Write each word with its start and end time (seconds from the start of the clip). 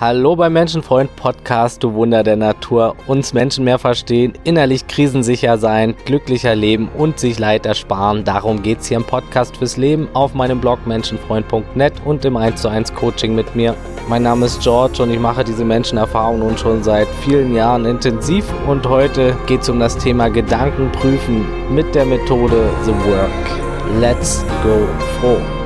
Hallo 0.00 0.36
beim 0.36 0.52
Menschenfreund 0.52 1.16
Podcast, 1.16 1.82
du 1.82 1.92
Wunder 1.92 2.22
der 2.22 2.36
Natur. 2.36 2.94
Uns 3.08 3.32
Menschen 3.32 3.64
mehr 3.64 3.80
verstehen, 3.80 4.32
innerlich 4.44 4.86
krisensicher 4.86 5.58
sein, 5.58 5.96
glücklicher 6.04 6.54
leben 6.54 6.88
und 6.96 7.18
sich 7.18 7.40
Leid 7.40 7.66
ersparen. 7.66 8.22
Darum 8.22 8.62
geht's 8.62 8.86
hier 8.86 8.98
im 8.98 9.02
Podcast 9.02 9.56
fürs 9.56 9.76
Leben 9.76 10.08
auf 10.14 10.34
meinem 10.34 10.60
Blog 10.60 10.86
menschenfreund.net 10.86 11.94
und 12.04 12.24
im 12.24 12.36
1 12.36 12.62
zu 12.62 12.68
1 12.68 12.94
Coaching 12.94 13.34
mit 13.34 13.56
mir. 13.56 13.74
Mein 14.08 14.22
Name 14.22 14.46
ist 14.46 14.62
George 14.62 15.02
und 15.02 15.10
ich 15.10 15.18
mache 15.18 15.42
diese 15.42 15.64
Menschenerfahrung 15.64 16.38
nun 16.38 16.56
schon 16.56 16.84
seit 16.84 17.08
vielen 17.24 17.56
Jahren 17.56 17.84
intensiv 17.84 18.44
und 18.68 18.88
heute 18.88 19.36
geht's 19.48 19.68
um 19.68 19.80
das 19.80 19.98
Thema 19.98 20.28
Gedanken 20.28 20.92
prüfen 20.92 21.44
mit 21.74 21.92
der 21.96 22.04
Methode 22.04 22.70
The 22.84 22.92
Work. 22.92 24.00
Let's 24.00 24.44
go 24.62 24.86
froh. 25.18 25.57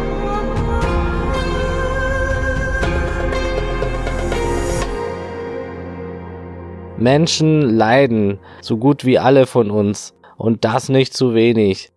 Menschen 7.02 7.62
leiden, 7.62 8.38
so 8.60 8.76
gut 8.76 9.04
wie 9.04 9.18
alle 9.18 9.46
von 9.46 9.70
uns, 9.70 10.14
und 10.36 10.64
das 10.64 10.88
nicht 10.88 11.14
zu 11.14 11.34
wenig. 11.34 11.90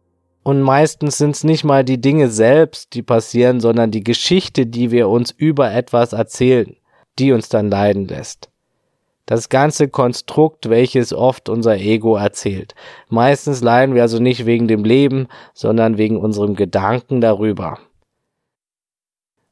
Und 0.44 0.62
meistens 0.62 1.18
sind 1.18 1.36
es 1.36 1.44
nicht 1.44 1.64
mal 1.64 1.84
die 1.84 2.00
Dinge 2.00 2.30
selbst, 2.30 2.94
die 2.94 3.02
passieren, 3.02 3.59
sondern 3.59 3.90
die 3.90 4.04
Geschichte, 4.04 4.68
die 4.68 4.91
wir 4.91 5.09
uns 5.09 5.31
über 5.31 5.72
etwas 5.72 6.14
erzählen, 6.14 6.76
die 7.18 7.31
uns 7.31 7.50
dann 7.50 7.70
leiden 7.70 8.08
lässt. 8.08 8.50
Das 9.26 9.50
ganze 9.50 9.88
Konstrukt, 9.88 10.70
welches 10.70 11.12
oft 11.12 11.50
unser 11.50 11.78
Ego 11.78 12.16
erzählt. 12.16 12.76
Meistens 13.09 13.62
leiden 13.64 13.95
wir 13.95 14.03
also 14.03 14.20
nicht 14.20 14.45
wegen 14.45 14.67
dem 14.67 14.84
Leben, 14.84 15.28
sondern 15.56 15.98
wegen 15.98 16.17
unserem 16.17 16.56
Gedanken 16.56 17.22
darüber. 17.22 17.80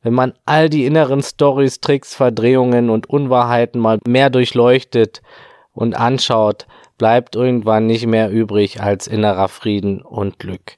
Wenn 0.03 0.13
man 0.13 0.33
all 0.45 0.69
die 0.69 0.85
inneren 0.85 1.23
Stories, 1.23 1.79
Tricks, 1.79 2.13
Verdrehungen 2.13 2.89
und 2.89 3.09
Unwahrheiten 3.09 3.79
mal 3.79 3.99
mehr 4.05 4.29
durchleuchtet 4.29 5.21
und 5.73 5.95
anschaut, 5.95 6.67
bleibt 6.97 7.35
irgendwann 7.35 7.87
nicht 7.87 8.05
mehr 8.05 8.29
übrig 8.29 8.81
als 8.81 9.07
innerer 9.07 9.47
Frieden 9.47 10.01
und 10.01 10.39
Glück. 10.39 10.77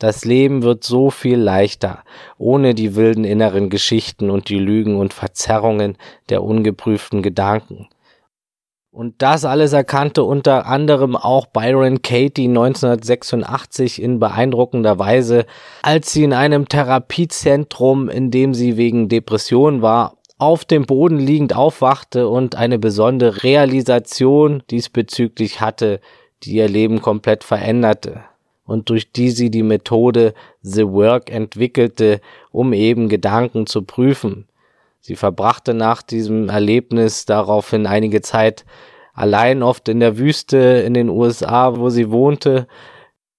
Das 0.00 0.24
Leben 0.24 0.64
wird 0.64 0.82
so 0.82 1.10
viel 1.10 1.38
leichter, 1.38 2.02
ohne 2.36 2.74
die 2.74 2.96
wilden 2.96 3.24
inneren 3.24 3.70
Geschichten 3.70 4.28
und 4.28 4.48
die 4.48 4.58
Lügen 4.58 4.96
und 4.96 5.14
Verzerrungen 5.14 5.96
der 6.28 6.42
ungeprüften 6.42 7.22
Gedanken. 7.22 7.88
Und 8.94 9.22
das 9.22 9.44
alles 9.44 9.72
erkannte 9.72 10.22
unter 10.22 10.66
anderem 10.66 11.16
auch 11.16 11.46
Byron 11.46 12.00
Katie 12.02 12.46
1986 12.46 14.00
in 14.00 14.20
beeindruckender 14.20 15.00
Weise, 15.00 15.46
als 15.82 16.12
sie 16.12 16.22
in 16.22 16.32
einem 16.32 16.68
Therapiezentrum, 16.68 18.08
in 18.08 18.30
dem 18.30 18.54
sie 18.54 18.76
wegen 18.76 19.08
Depression 19.08 19.82
war, 19.82 20.18
auf 20.38 20.64
dem 20.64 20.86
Boden 20.86 21.18
liegend 21.18 21.56
aufwachte 21.56 22.28
und 22.28 22.54
eine 22.54 22.78
besondere 22.78 23.42
Realisation 23.42 24.62
diesbezüglich 24.70 25.60
hatte, 25.60 26.00
die 26.44 26.52
ihr 26.52 26.68
Leben 26.68 27.02
komplett 27.02 27.42
veränderte 27.42 28.20
und 28.64 28.90
durch 28.90 29.10
die 29.10 29.30
sie 29.30 29.50
die 29.50 29.64
Methode 29.64 30.34
The 30.62 30.86
Work 30.86 31.32
entwickelte, 31.32 32.20
um 32.52 32.72
eben 32.72 33.08
Gedanken 33.08 33.66
zu 33.66 33.82
prüfen. 33.82 34.46
Sie 35.06 35.16
verbrachte 35.16 35.74
nach 35.74 36.00
diesem 36.00 36.48
Erlebnis 36.48 37.26
daraufhin 37.26 37.86
einige 37.86 38.22
Zeit 38.22 38.64
allein 39.12 39.62
oft 39.62 39.86
in 39.90 40.00
der 40.00 40.16
Wüste 40.16 40.56
in 40.56 40.94
den 40.94 41.10
USA, 41.10 41.76
wo 41.76 41.90
sie 41.90 42.10
wohnte, 42.10 42.66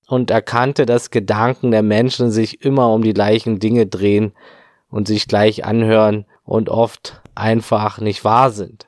und 0.08 0.30
erkannte, 0.30 0.86
dass 0.86 1.09
Gedanken 1.09 1.71
der 1.71 1.81
Menschen 1.81 2.30
sich 2.30 2.63
immer 2.63 2.93
um 2.93 3.02
die 3.02 3.16
gleichen 3.16 3.58
Dinge 3.58 3.88
drehen 3.88 4.33
und 4.91 5.08
sich 5.08 5.27
gleich 5.27 5.66
anhören 5.66 6.25
und 6.43 6.69
oft 6.69 7.23
einfach 7.33 7.99
nicht 7.99 8.23
wahr 8.23 8.52
sind. 8.52 8.88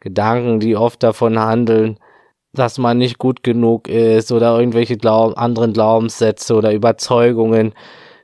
Gedanken, 0.00 0.60
die 0.60 0.74
oft 0.74 1.02
davon 1.02 1.38
handeln, 1.38 1.98
dass 2.54 2.78
man 2.78 2.96
nicht 2.96 3.18
gut 3.18 3.42
genug 3.42 3.88
ist 3.88 4.32
oder 4.32 4.58
irgendwelche 4.58 4.96
Glaub 4.96 5.36
anderen 5.36 5.74
Glaubenssätze 5.74 6.54
oder 6.54 6.72
Überzeugungen, 6.72 7.74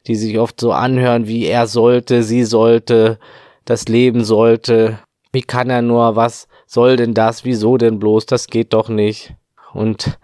die 0.06 0.16
sich 0.16 0.38
oft 0.38 0.60
so 0.60 0.72
anhören 0.72 1.26
wie 1.26 1.46
er 1.46 1.66
sollte, 1.66 2.22
sie 2.22 2.44
sollte, 2.44 3.18
das 3.64 3.88
Leben 3.88 4.24
sollte, 4.24 4.98
wie 5.32 5.42
kann 5.42 5.70
er 5.70 5.82
nur, 5.82 6.16
was 6.16 6.48
soll 6.66 6.96
denn 6.96 7.14
das, 7.14 7.44
wieso 7.44 7.76
denn 7.76 7.98
bloß, 7.98 8.26
das 8.26 8.46
geht 8.46 8.72
doch 8.72 8.88
nicht. 8.88 9.34
Und 9.72 10.18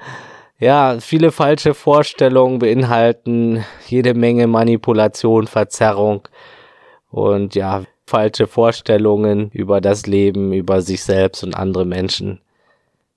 ja, 0.58 0.98
viele 1.00 1.32
falsche 1.32 1.74
Vorstellungen 1.74 2.58
beinhalten 2.58 3.64
jede 3.88 4.14
Menge 4.14 4.46
Manipulation, 4.46 5.46
Verzerrung 5.46 6.28
und 7.10 7.54
ja, 7.54 7.82
falsche 8.06 8.46
Vorstellungen 8.46 9.50
über 9.52 9.80
das 9.80 10.06
Leben, 10.06 10.52
über 10.52 10.82
sich 10.82 11.02
selbst 11.02 11.42
und 11.44 11.54
andere 11.54 11.86
Menschen. 11.86 12.40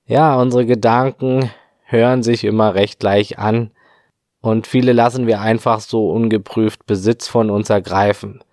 Ja, 0.06 0.40
unsere 0.40 0.66
Gedanken 0.66 1.52
hören 1.86 2.24
sich 2.24 2.44
immer 2.44 2.76
recht 2.76 3.00
gleich 3.00 3.40
an 3.40 3.72
und 4.44 4.68
viele 4.68 4.92
lassen 4.92 5.26
wir 5.26 5.40
einfach 5.40 5.80
so 5.80 6.12
ungeprüft 6.12 6.86
Besitz 6.86 7.30
von 7.30 7.50
uns 7.50 7.70
ergreifen. 7.70 8.44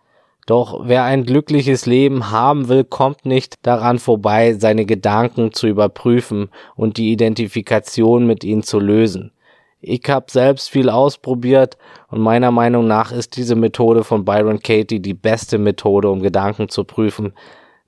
Doch 0.46 0.82
wer 0.84 1.02
ein 1.02 1.24
glückliches 1.24 1.84
Leben 1.84 2.30
haben 2.30 2.68
will, 2.68 2.84
kommt 2.84 3.26
nicht 3.26 3.56
daran 3.62 3.98
vorbei, 3.98 4.54
seine 4.54 4.86
Gedanken 4.86 5.52
zu 5.52 5.66
überprüfen 5.66 6.50
und 6.76 6.96
die 6.96 7.10
Identifikation 7.10 8.24
mit 8.24 8.44
ihnen 8.44 8.62
zu 8.62 8.78
lösen. 8.78 9.32
Ich 9.80 10.02
habe 10.08 10.26
selbst 10.30 10.70
viel 10.70 10.88
ausprobiert 10.90 11.76
und 12.06 12.20
meiner 12.20 12.52
Meinung 12.52 12.86
nach 12.86 13.10
ist 13.10 13.36
diese 13.36 13.56
Methode 13.56 14.04
von 14.04 14.24
Byron 14.24 14.60
Katie 14.60 15.00
die 15.00 15.14
beste 15.14 15.58
Methode, 15.58 16.08
um 16.08 16.22
Gedanken 16.22 16.68
zu 16.68 16.84
prüfen, 16.84 17.32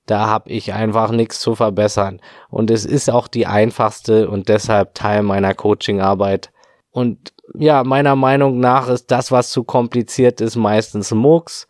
da 0.07 0.27
habe 0.27 0.49
ich 0.49 0.73
einfach 0.73 1.11
nichts 1.11 1.39
zu 1.39 1.55
verbessern. 1.55 2.19
Und 2.49 2.69
es 2.69 2.83
ist 2.83 3.09
auch 3.09 3.29
die 3.29 3.47
einfachste 3.47 4.29
und 4.29 4.49
deshalb 4.49 4.93
Teil 4.93 5.23
meiner 5.23 5.53
Coachingarbeit. 5.53 6.51
Und 6.91 7.32
ja, 7.53 7.83
meiner 7.83 8.15
Meinung 8.15 8.59
nach 8.59 8.87
ist 8.89 9.11
das, 9.11 9.31
was 9.31 9.51
zu 9.51 9.63
kompliziert 9.63 10.41
ist, 10.41 10.55
meistens 10.55 11.11
Murks. 11.11 11.67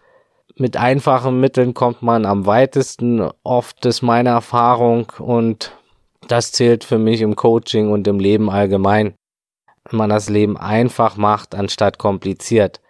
Mit 0.56 0.78
einfachen 0.78 1.40
Mitteln 1.40 1.74
kommt 1.74 2.04
man 2.04 2.26
am 2.26 2.46
weitesten. 2.46 3.28
Oft 3.44 3.86
ist 3.86 4.02
meine 4.04 4.30
Erfahrung 4.30 5.12
und 5.18 5.76
das 6.28 6.52
zählt 6.52 6.84
für 6.84 7.00
mich 7.00 7.22
im 7.22 7.36
Coaching 7.36 7.92
und 7.92 8.08
im 8.08 8.20
Leben 8.20 8.50
allgemein. 8.50 9.16
Wenn 9.90 9.98
man 9.98 10.10
das 10.10 10.30
Leben 10.30 10.58
einfach 10.58 11.18
macht, 11.18 11.56
anstatt 11.56 11.98
kompliziert. 11.98 12.82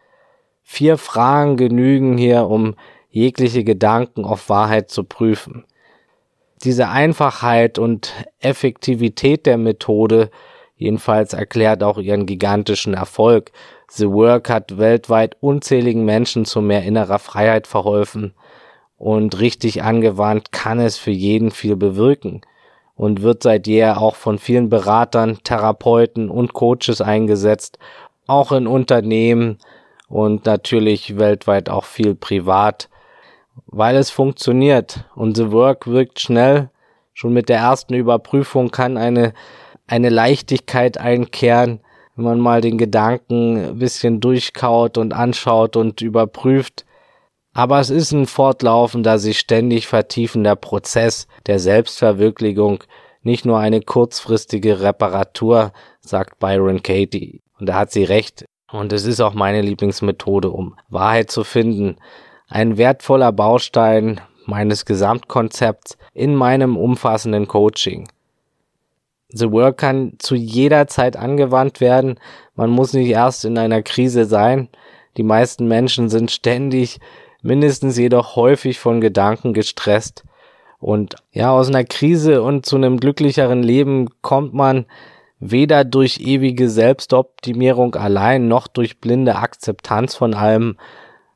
Vier 0.62 0.98
Fragen 0.98 1.58
genügen 1.58 2.18
hier, 2.18 2.48
um 2.48 2.76
jegliche 3.10 3.64
Gedanken 3.64 4.26
auf 4.26 4.50
Wahrheit 4.50 4.90
zu 4.90 5.04
prüfen. 5.04 5.66
Diese 6.64 6.90
Einfachheit 6.90 7.80
und 7.80 8.14
Effektivität 8.40 9.46
der 9.46 9.58
Methode 9.58 10.30
jedenfalls 10.84 11.34
erklärt 11.34 11.82
auch 11.84 11.98
ihren 11.98 12.26
gigantischen 12.26 12.94
Erfolg. 12.94 13.52
The 13.90 14.10
Work 14.10 14.50
hat 14.50 14.78
weltweit 14.78 15.38
unzähligen 15.40 16.06
Menschen 16.06 16.46
zu 16.46 16.62
mehr 16.62 16.84
innerer 16.84 17.20
Freiheit 17.20 17.68
verholfen 17.68 18.34
und 18.98 19.40
richtig 19.40 19.84
angewandt 19.84 20.52
kann 20.52 20.80
es 20.80 20.98
für 20.98 21.12
jeden 21.12 21.52
viel 21.52 21.76
bewirken 21.76 22.42
und 22.96 23.22
wird 23.22 23.44
seit 23.44 23.66
jeher 23.68 24.00
auch 24.00 24.16
von 24.16 24.38
vielen 24.38 24.70
Beratern, 24.70 25.40
Therapeuten 25.44 26.30
und 26.30 26.54
Coaches 26.54 27.02
eingesetzt, 27.02 27.80
auch 28.28 28.52
in 28.52 28.68
Unternehmen 28.68 29.58
und 30.08 30.46
natürlich 30.46 31.18
weltweit 31.18 31.70
auch 31.70 31.86
viel 31.86 32.14
privat 32.14 32.90
weil 33.68 33.96
es 33.96 34.10
funktioniert 34.10 35.06
und 35.16 35.38
The 35.38 35.52
Work 35.52 35.88
wirkt 35.88 36.20
schnell. 36.20 36.70
Schon 37.14 37.34
mit 37.34 37.50
der 37.50 37.60
ersten 37.60 37.94
Überprüfung 37.94 38.72
kann 38.72 38.98
eine, 38.98 39.34
eine 39.88 40.10
Leichtigkeit 40.10 40.98
einkehren, 40.98 41.80
wenn 42.16 42.26
man 42.26 42.40
mal 42.40 42.62
den 42.62 42.78
Gedanken 42.78 43.58
ein 43.58 43.80
bisschen 43.80 44.20
durchkaut 44.20 44.98
und 44.98 45.14
anschaut 45.14 45.76
und 45.76 46.02
überprüft. 46.02 46.86
Aber 47.54 47.80
es 47.80 47.90
ist 47.90 48.12
ein 48.12 48.26
fortlaufender, 48.26 49.20
sich 49.20 49.40
ständig 49.40 49.88
vertiefender 49.88 50.56
Prozess 50.56 51.28
der 51.46 51.60
Selbstverwirklichung, 51.60 52.84
nicht 53.22 53.46
nur 53.46 53.60
eine 53.60 53.82
kurzfristige 53.82 54.82
Reparatur, 54.82 55.72
sagt 56.02 56.40
Byron 56.40 56.82
Katie. 56.84 57.42
Und 57.60 57.70
da 57.70 57.76
hat 57.76 57.92
sie 57.92 58.04
recht. 58.04 58.46
Und 58.72 58.92
es 58.92 59.06
ist 59.06 59.22
auch 59.22 59.34
meine 59.34 59.62
Lieblingsmethode, 59.62 60.50
um 60.50 60.76
Wahrheit 60.90 61.30
zu 61.30 61.44
finden 61.44 61.98
ein 62.54 62.78
wertvoller 62.78 63.32
Baustein 63.32 64.22
meines 64.46 64.86
Gesamtkonzepts 64.86 65.98
in 66.14 66.36
meinem 66.36 66.78
umfassenden 66.78 67.48
Coaching. 67.48 68.08
The 69.34 69.52
Work 69.52 69.78
kann 69.78 70.14
zu 70.20 70.36
jeder 70.36 70.88
Zeit 70.88 71.18
angewandt 71.18 71.82
werden. 71.82 72.20
Man 72.56 72.70
muss 72.70 72.94
nicht 72.94 73.10
erst 73.10 73.46
in 73.46 73.58
einer 73.58 73.82
Krise 73.82 74.26
sein. 74.26 74.70
Die 75.18 75.24
meisten 75.24 75.68
Menschen 75.68 76.10
sind 76.10 76.32
ständig, 76.32 77.00
mindestens 77.42 77.98
jedoch 77.98 78.36
häufig 78.36 78.80
von 78.80 79.02
Gedanken 79.02 79.54
gestresst. 79.54 80.24
Und 80.80 81.16
ja, 81.32 81.52
aus 81.52 81.70
einer 81.70 81.84
Krise 81.84 82.44
und 82.44 82.66
zu 82.66 82.76
einem 82.76 83.00
glücklicheren 83.00 83.64
Leben 83.64 84.10
kommt 84.22 84.54
man 84.54 84.86
weder 85.40 85.84
durch 85.84 86.20
ewige 86.20 86.70
Selbstoptimierung 86.70 87.96
allein 87.96 88.48
noch 88.48 88.68
durch 88.68 89.00
blinde 89.00 89.36
Akzeptanz 89.36 90.16
von 90.16 90.34
allem, 90.34 90.78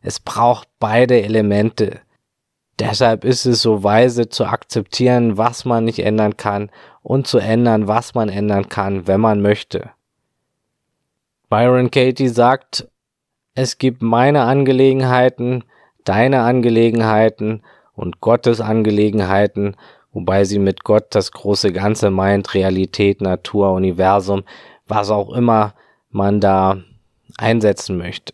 es 0.02 0.20
braucht 0.20 0.68
beide 0.80 1.22
Elemente. 1.22 2.00
Deshalb 2.80 3.24
ist 3.24 3.46
es 3.46 3.62
so 3.62 3.84
weise 3.84 4.30
zu 4.30 4.46
akzeptieren, 4.46 5.38
was 5.38 5.66
man 5.66 5.86
nicht 5.86 6.00
ändern 6.00 6.38
kann 6.38 6.70
und 7.02 7.26
zu 7.26 7.40
ändern, 7.40 7.88
was 7.88 8.14
man 8.14 8.30
ändern 8.30 8.70
kann, 8.70 9.08
wenn 9.08 9.20
man 9.20 9.42
möchte. 9.42 9.90
Byron 11.50 11.90
Katie 11.90 12.28
sagt, 12.28 12.88
es 13.56 13.80
gibt 13.80 14.04
meine 14.04 14.44
Angelegenheiten, 14.44 15.64
deine 16.04 16.42
Angelegenheiten 16.42 17.64
und 17.94 18.22
Gottes 18.22 18.62
Angelegenheiten, 18.62 19.76
wobei 20.12 20.44
sie 20.44 20.60
mit 20.60 20.84
Gott 20.84 21.08
das 21.16 21.32
große 21.32 21.72
Ganze 21.74 22.12
meint, 22.12 22.54
Realität, 22.54 23.22
Natur, 23.22 23.74
Universum, 23.74 24.44
was 24.88 25.10
auch 25.10 25.34
immer 25.34 25.74
man 26.10 26.40
da 26.40 26.78
einsetzen 27.38 27.98
möchte. 27.98 28.34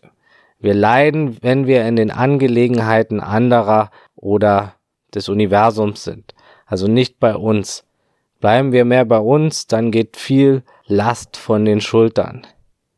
Wir 0.58 0.74
leiden, 0.74 1.38
wenn 1.42 1.66
wir 1.66 1.86
in 1.86 1.96
den 1.96 2.10
Angelegenheiten 2.10 3.20
anderer 3.20 3.90
oder 4.24 4.74
des 5.14 5.28
Universums 5.28 6.02
sind, 6.02 6.34
also 6.66 6.88
nicht 6.88 7.20
bei 7.20 7.36
uns. 7.36 7.84
Bleiben 8.40 8.72
wir 8.72 8.84
mehr 8.84 9.04
bei 9.04 9.18
uns, 9.18 9.66
dann 9.66 9.90
geht 9.90 10.16
viel 10.16 10.64
Last 10.86 11.36
von 11.36 11.64
den 11.64 11.80
Schultern. 11.80 12.46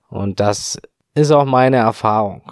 Und 0.09 0.41
das 0.41 0.81
ist 1.15 1.33
auch 1.33 1.45
meine 1.45 1.77
Erfahrung. 1.77 2.43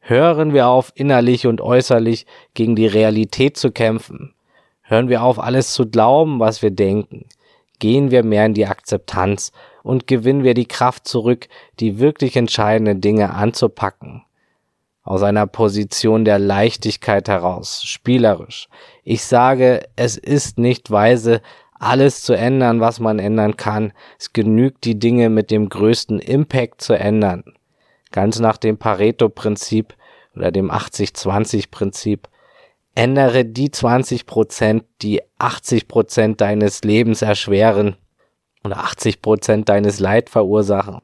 Hören 0.00 0.52
wir 0.52 0.68
auf, 0.68 0.92
innerlich 0.94 1.46
und 1.46 1.60
äußerlich 1.60 2.26
gegen 2.54 2.76
die 2.76 2.86
Realität 2.86 3.56
zu 3.56 3.72
kämpfen. 3.72 4.34
Hören 4.82 5.08
wir 5.08 5.22
auf, 5.22 5.40
alles 5.40 5.72
zu 5.72 5.88
glauben, 5.88 6.38
was 6.38 6.62
wir 6.62 6.70
denken. 6.70 7.26
Gehen 7.78 8.10
wir 8.10 8.22
mehr 8.22 8.46
in 8.46 8.54
die 8.54 8.66
Akzeptanz 8.66 9.50
und 9.82 10.06
gewinnen 10.06 10.44
wir 10.44 10.54
die 10.54 10.68
Kraft 10.68 11.08
zurück, 11.08 11.48
die 11.80 11.98
wirklich 11.98 12.36
entscheidenden 12.36 13.00
Dinge 13.00 13.32
anzupacken. 13.34 14.25
Aus 15.06 15.22
einer 15.22 15.46
Position 15.46 16.24
der 16.24 16.40
Leichtigkeit 16.40 17.28
heraus, 17.28 17.84
spielerisch. 17.84 18.68
Ich 19.04 19.22
sage, 19.22 19.88
es 19.94 20.16
ist 20.16 20.58
nicht 20.58 20.90
weise, 20.90 21.40
alles 21.78 22.22
zu 22.22 22.32
ändern, 22.32 22.80
was 22.80 22.98
man 22.98 23.20
ändern 23.20 23.56
kann. 23.56 23.92
Es 24.18 24.32
genügt, 24.32 24.82
die 24.84 24.98
Dinge 24.98 25.30
mit 25.30 25.52
dem 25.52 25.68
größten 25.68 26.18
Impact 26.18 26.82
zu 26.82 26.94
ändern. 26.94 27.44
Ganz 28.10 28.40
nach 28.40 28.56
dem 28.56 28.78
Pareto-Prinzip 28.78 29.94
oder 30.34 30.50
dem 30.50 30.72
80-20-Prinzip. 30.72 32.28
Ändere 32.96 33.44
die 33.44 33.70
20 33.70 34.26
Prozent, 34.26 34.84
die 35.02 35.22
80 35.38 35.86
Prozent 35.86 36.40
deines 36.40 36.82
Lebens 36.82 37.22
erschweren 37.22 37.94
oder 38.64 38.78
80 38.78 39.22
Prozent 39.22 39.68
deines 39.68 40.00
Leid 40.00 40.30
verursachen. 40.30 40.98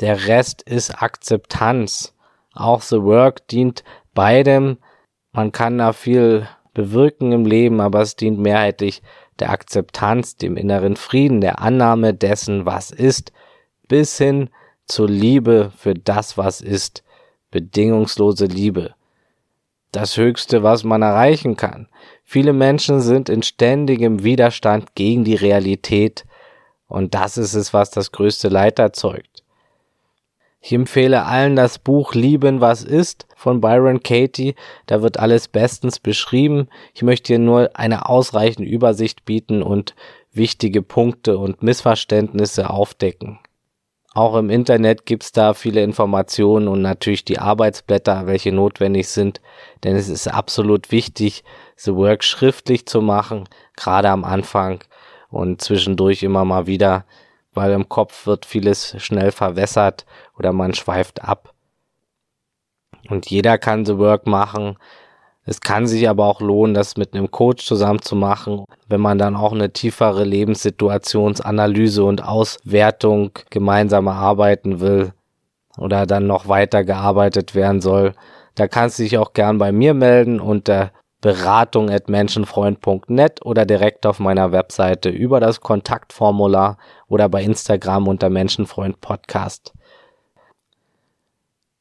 Der 0.00 0.26
Rest 0.26 0.62
ist 0.62 1.00
Akzeptanz. 1.00 2.12
Auch 2.60 2.82
The 2.82 3.02
Work 3.02 3.48
dient 3.48 3.84
beidem. 4.14 4.78
Man 5.32 5.52
kann 5.52 5.78
da 5.78 5.92
viel 5.92 6.46
bewirken 6.74 7.32
im 7.32 7.46
Leben, 7.46 7.80
aber 7.80 8.00
es 8.02 8.16
dient 8.16 8.38
mehrheitlich 8.38 9.02
der 9.38 9.50
Akzeptanz, 9.50 10.36
dem 10.36 10.56
inneren 10.56 10.96
Frieden, 10.96 11.40
der 11.40 11.60
Annahme 11.60 12.14
dessen, 12.14 12.66
was 12.66 12.90
ist, 12.90 13.32
bis 13.88 14.18
hin 14.18 14.50
zur 14.86 15.08
Liebe 15.08 15.72
für 15.76 15.94
das, 15.94 16.36
was 16.36 16.60
ist, 16.60 17.02
bedingungslose 17.50 18.46
Liebe. 18.46 18.94
Das 19.92 20.16
Höchste, 20.16 20.62
was 20.62 20.84
man 20.84 21.02
erreichen 21.02 21.56
kann. 21.56 21.88
Viele 22.24 22.52
Menschen 22.52 23.00
sind 23.00 23.28
in 23.28 23.42
ständigem 23.42 24.22
Widerstand 24.22 24.94
gegen 24.94 25.24
die 25.24 25.34
Realität 25.34 26.24
und 26.86 27.14
das 27.14 27.38
ist 27.38 27.54
es, 27.54 27.72
was 27.72 27.90
das 27.90 28.12
größte 28.12 28.48
Leid 28.48 28.78
erzeugt. 28.78 29.42
Ich 30.62 30.72
empfehle 30.72 31.24
allen 31.24 31.56
das 31.56 31.78
Buch 31.78 32.14
Lieben, 32.14 32.60
was 32.60 32.84
ist 32.84 33.26
von 33.34 33.62
Byron 33.62 34.02
Katie. 34.02 34.54
Da 34.86 35.00
wird 35.00 35.18
alles 35.18 35.48
bestens 35.48 35.98
beschrieben. 35.98 36.68
Ich 36.94 37.02
möchte 37.02 37.28
hier 37.28 37.38
nur 37.38 37.70
eine 37.74 38.08
ausreichende 38.08 38.68
Übersicht 38.68 39.24
bieten 39.24 39.62
und 39.62 39.94
wichtige 40.32 40.82
Punkte 40.82 41.38
und 41.38 41.62
Missverständnisse 41.62 42.68
aufdecken. 42.68 43.38
Auch 44.12 44.34
im 44.36 44.50
Internet 44.50 45.06
gibt's 45.06 45.32
da 45.32 45.54
viele 45.54 45.82
Informationen 45.82 46.68
und 46.68 46.82
natürlich 46.82 47.24
die 47.24 47.38
Arbeitsblätter, 47.38 48.26
welche 48.26 48.52
notwendig 48.52 49.08
sind, 49.08 49.40
denn 49.84 49.94
es 49.94 50.08
ist 50.08 50.26
absolut 50.26 50.90
wichtig, 50.90 51.44
The 51.76 51.94
Work 51.94 52.24
schriftlich 52.24 52.86
zu 52.86 53.02
machen, 53.02 53.48
gerade 53.76 54.10
am 54.10 54.24
Anfang 54.24 54.80
und 55.30 55.62
zwischendurch 55.62 56.24
immer 56.24 56.44
mal 56.44 56.66
wieder, 56.66 57.04
weil 57.52 57.72
im 57.72 57.88
Kopf 57.88 58.26
wird 58.26 58.46
vieles 58.46 58.94
schnell 59.02 59.32
verwässert 59.32 60.06
oder 60.38 60.52
man 60.52 60.74
schweift 60.74 61.24
ab. 61.24 61.52
Und 63.08 63.30
jeder 63.30 63.58
kann 63.58 63.84
The 63.84 63.98
Work 63.98 64.26
machen. 64.26 64.76
Es 65.44 65.60
kann 65.60 65.86
sich 65.86 66.08
aber 66.08 66.26
auch 66.26 66.40
lohnen, 66.40 66.74
das 66.74 66.96
mit 66.96 67.14
einem 67.14 67.30
Coach 67.30 67.64
zusammen 67.64 68.02
zu 68.02 68.14
machen, 68.14 68.64
wenn 68.88 69.00
man 69.00 69.18
dann 69.18 69.36
auch 69.36 69.52
eine 69.52 69.72
tiefere 69.72 70.24
Lebenssituationsanalyse 70.24 72.04
und 72.04 72.22
Auswertung 72.22 73.30
gemeinsam 73.48 74.06
erarbeiten 74.06 74.80
will 74.80 75.12
oder 75.78 76.06
dann 76.06 76.26
noch 76.26 76.46
weiter 76.46 76.84
gearbeitet 76.84 77.54
werden 77.54 77.80
soll. 77.80 78.12
Da 78.54 78.68
kannst 78.68 78.98
du 78.98 79.02
dich 79.02 79.16
auch 79.18 79.32
gern 79.32 79.58
bei 79.58 79.72
mir 79.72 79.94
melden 79.94 80.40
unter 80.40 80.92
beratung 81.20 81.90
at 81.90 82.08
menschenfreund.net 82.08 83.44
oder 83.44 83.66
direkt 83.66 84.06
auf 84.06 84.18
meiner 84.18 84.52
Webseite 84.52 85.10
über 85.10 85.40
das 85.40 85.60
Kontaktformular 85.60 86.78
oder 87.08 87.28
bei 87.28 87.42
Instagram 87.42 88.08
unter 88.08 88.30
Menschenfreund 88.30 89.00
Podcast. 89.00 89.72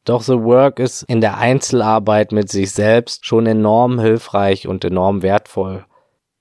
Doch 0.06 0.24
The 0.24 0.41
Work 0.41 0.80
ist 0.80 1.03
in 1.03 1.21
der 1.21 1.38
Einzelarbeit 1.38 2.31
mit 2.31 2.50
sich 2.50 2.71
selbst 2.71 3.25
schon 3.25 3.45
enorm 3.45 4.00
hilfreich 4.00 4.68
und 4.68 4.83
enorm 4.83 5.21
wertvoll. 5.21 5.85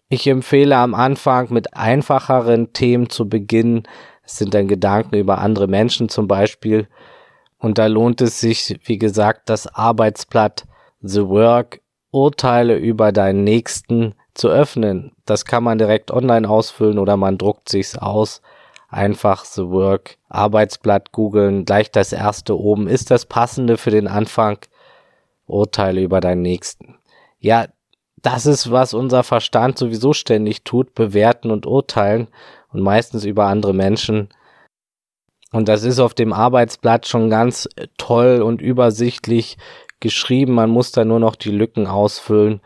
Ich 0.09 0.27
empfehle 0.27 0.77
am 0.77 0.95
Anfang 0.95 1.53
mit 1.53 1.75
einfacheren 1.75 2.73
Themen 2.73 3.11
zu 3.11 3.29
beginnen. 3.29 3.83
Es 4.23 4.39
sind 4.39 4.55
dann 4.55 4.69
Gedanken 4.69 5.17
über 5.17 5.39
andere 5.39 5.67
Menschen 5.67 6.09
zum 6.09 6.27
Beispiel. 6.27 6.89
Und 7.59 7.77
da 7.77 7.87
lohnt 7.87 8.21
es 8.23 8.41
sich, 8.41 8.79
wie 8.85 8.99
gesagt, 8.99 9.51
das 9.51 9.67
Arbeitsblatt 9.67 10.65
The 11.01 11.27
Work 11.27 11.81
Urteile 12.11 12.77
über 12.77 13.13
deinen 13.13 13.45
Nächsten 13.45 14.15
zu 14.35 14.49
öffnen. 14.49 15.13
Das 15.27 15.45
kann 15.45 15.65
man 15.65 15.79
direkt 15.79 16.11
online 16.11 16.49
ausfüllen 16.49 16.99
oder 16.99 17.17
man 17.17 17.39
druckt 17.39 17.69
sich's 17.69 17.97
aus. 17.97 18.41
Einfach 18.89 19.45
The 19.45 19.69
Work 19.69 20.17
Arbeitsblatt 20.29 21.13
googeln, 21.13 21.65
gleich 21.67 21.91
das 21.91 22.13
erste 22.13 22.59
oben. 22.59 22.89
Ist 22.89 23.11
das 23.11 23.27
passende 23.27 23.77
für 23.77 23.91
den 23.91 24.09
Anfang? 24.09 24.59
Urteile 25.47 26.01
über 26.03 26.21
deinen 26.21 26.43
Nächsten. 26.43 26.99
Ja, 27.39 27.67
das 28.23 28.47
ist, 28.47 28.71
was 28.71 28.95
unser 28.95 29.23
Verstand 29.23 29.79
sowieso 29.79 30.13
ständig 30.13 30.65
tut, 30.65 30.95
bewerten 30.95 31.51
und 31.51 31.67
urteilen 31.67 32.29
und 32.73 32.83
meistens 32.83 33.25
über 33.25 33.47
andere 33.47 33.75
Menschen. 33.75 34.29
Und 35.53 35.69
das 35.69 35.83
ist 35.83 35.99
auf 35.99 36.15
dem 36.15 36.33
Arbeitsblatt 36.33 37.07
schon 37.07 37.31
ganz 37.31 37.69
toll 37.97 38.43
und 38.43 38.61
übersichtlich 38.61 39.57
geschrieben. 40.01 40.55
Man 40.55 40.71
muss 40.71 40.93
da 40.93 41.05
nur 41.05 41.21
noch 41.21 41.37
die 41.37 41.51
Lücken 41.51 41.87
ausfüllen. 41.87 42.61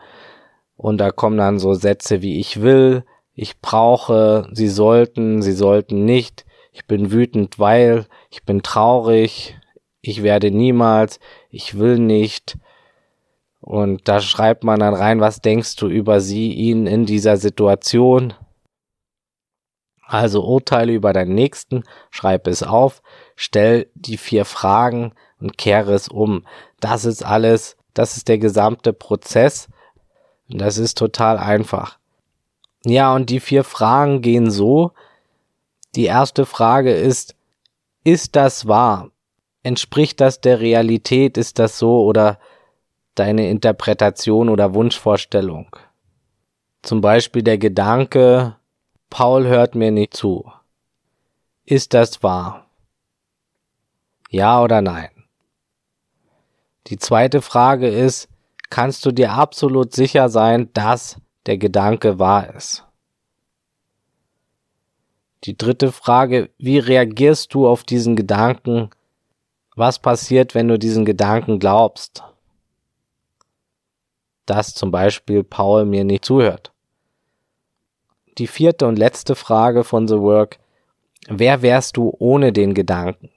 Und 0.75 0.97
da 0.97 1.11
kommen 1.11 1.37
dann 1.37 1.59
so 1.59 1.73
Sätze 1.73 2.21
wie 2.21 2.39
ich 2.39 2.61
will, 2.61 3.05
ich 3.33 3.61
brauche, 3.61 4.47
sie 4.51 4.67
sollten, 4.67 5.41
sie 5.41 5.53
sollten 5.53 6.05
nicht, 6.05 6.45
ich 6.71 6.85
bin 6.85 7.11
wütend, 7.11 7.57
weil, 7.57 8.05
ich 8.29 8.43
bin 8.43 8.61
traurig, 8.61 9.57
ich 10.01 10.21
werde 10.23 10.51
niemals, 10.51 11.19
ich 11.49 11.77
will 11.77 11.97
nicht. 11.97 12.57
Und 13.61 14.07
da 14.07 14.19
schreibt 14.19 14.63
man 14.63 14.79
dann 14.79 14.93
rein, 14.93 15.21
was 15.21 15.39
denkst 15.39 15.77
du 15.77 15.87
über 15.87 16.19
sie, 16.19 16.51
ihn 16.51 16.85
in 16.85 17.05
dieser 17.05 17.37
Situation? 17.37 18.33
Also 20.05 20.43
urteile 20.43 20.91
über 20.91 21.13
deinen 21.13 21.33
Nächsten, 21.33 21.83
schreib 22.11 22.45
es 22.47 22.61
auf, 22.61 23.01
stell 23.35 23.89
die 23.95 24.17
vier 24.17 24.45
Fragen 24.45 25.13
und 25.39 25.57
kehre 25.57 25.93
es 25.93 26.09
um. 26.09 26.45
Das 26.83 27.05
ist 27.05 27.23
alles, 27.23 27.77
das 27.93 28.17
ist 28.17 28.27
der 28.27 28.39
gesamte 28.39 28.91
Prozess. 28.91 29.69
Das 30.49 30.77
ist 30.77 30.97
total 30.97 31.37
einfach. 31.37 31.97
Ja, 32.83 33.15
und 33.15 33.29
die 33.29 33.39
vier 33.39 33.63
Fragen 33.63 34.21
gehen 34.21 34.51
so. 34.51 34.91
Die 35.95 36.03
erste 36.03 36.45
Frage 36.45 36.93
ist, 36.93 37.37
ist 38.03 38.35
das 38.35 38.67
wahr? 38.67 39.11
Entspricht 39.63 40.19
das 40.19 40.41
der 40.41 40.59
Realität? 40.59 41.37
Ist 41.37 41.57
das 41.57 41.79
so 41.79 42.03
oder 42.03 42.37
deine 43.15 43.49
Interpretation 43.49 44.49
oder 44.49 44.73
Wunschvorstellung? 44.73 45.73
Zum 46.81 46.99
Beispiel 46.99 47.43
der 47.43 47.59
Gedanke, 47.59 48.57
Paul 49.09 49.47
hört 49.47 49.73
mir 49.73 49.91
nicht 49.91 50.17
zu. 50.17 50.51
Ist 51.63 51.93
das 51.93 52.21
wahr? 52.23 52.65
Ja 54.29 54.61
oder 54.61 54.81
nein? 54.81 55.12
Die 56.87 56.97
zweite 56.97 57.41
Frage 57.41 57.87
ist, 57.87 58.29
kannst 58.69 59.05
du 59.05 59.11
dir 59.11 59.33
absolut 59.33 59.93
sicher 59.93 60.29
sein, 60.29 60.69
dass 60.73 61.17
der 61.45 61.57
Gedanke 61.57 62.19
wahr 62.19 62.53
ist? 62.53 62.85
Die 65.43 65.57
dritte 65.57 65.91
Frage, 65.91 66.49
wie 66.57 66.79
reagierst 66.79 67.53
du 67.53 67.67
auf 67.67 67.83
diesen 67.83 68.15
Gedanken? 68.15 68.89
Was 69.75 69.99
passiert, 69.99 70.55
wenn 70.55 70.67
du 70.67 70.79
diesen 70.79 71.03
Gedanken 71.03 71.59
glaubst? 71.59 72.23
dass 74.45 74.73
zum 74.73 74.91
Beispiel 74.91 75.43
Paul 75.43 75.85
mir 75.85 76.03
nicht 76.03 76.25
zuhört. 76.25 76.71
Die 78.37 78.47
vierte 78.47 78.87
und 78.87 78.97
letzte 78.97 79.35
Frage 79.35 79.83
von 79.83 80.07
The 80.07 80.19
Work. 80.19 80.59
Wer 81.27 81.61
wärst 81.61 81.97
du 81.97 82.13
ohne 82.17 82.51
den 82.51 82.73
Gedanken? 82.73 83.29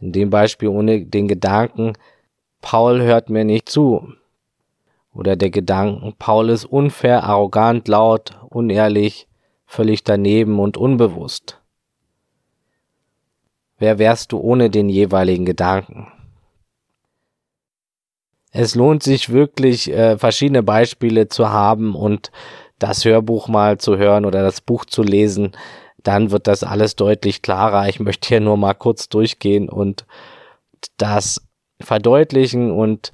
In 0.00 0.12
dem 0.12 0.30
Beispiel 0.30 0.68
ohne 0.68 1.04
den 1.04 1.28
Gedanken, 1.28 1.94
Paul 2.60 3.02
hört 3.02 3.30
mir 3.30 3.44
nicht 3.44 3.68
zu. 3.68 4.12
Oder 5.12 5.36
der 5.36 5.50
Gedanken, 5.50 6.14
Paul 6.18 6.50
ist 6.50 6.64
unfair, 6.64 7.24
arrogant, 7.24 7.88
laut, 7.88 8.38
unehrlich, 8.48 9.26
völlig 9.66 10.04
daneben 10.04 10.58
und 10.58 10.76
unbewusst. 10.76 11.60
Wer 13.78 13.98
wärst 13.98 14.32
du 14.32 14.38
ohne 14.38 14.70
den 14.70 14.88
jeweiligen 14.88 15.46
Gedanken? 15.46 16.12
Es 18.52 18.74
lohnt 18.74 19.02
sich 19.02 19.30
wirklich, 19.30 19.90
äh, 19.90 20.18
verschiedene 20.18 20.62
Beispiele 20.62 21.28
zu 21.28 21.50
haben 21.50 21.94
und 21.94 22.30
das 22.78 23.04
Hörbuch 23.04 23.48
mal 23.48 23.78
zu 23.78 23.96
hören 23.96 24.24
oder 24.24 24.42
das 24.42 24.60
Buch 24.60 24.84
zu 24.84 25.02
lesen, 25.02 25.52
dann 26.02 26.30
wird 26.30 26.46
das 26.46 26.64
alles 26.64 26.96
deutlich 26.96 27.42
klarer. 27.42 27.88
Ich 27.88 28.00
möchte 28.00 28.28
hier 28.28 28.40
nur 28.40 28.56
mal 28.56 28.74
kurz 28.74 29.08
durchgehen 29.08 29.68
und 29.68 30.06
das 30.96 31.42
verdeutlichen 31.80 32.70
und 32.70 33.12